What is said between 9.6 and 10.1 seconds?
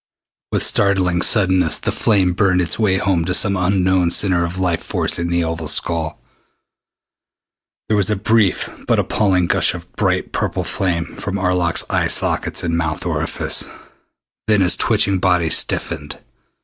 of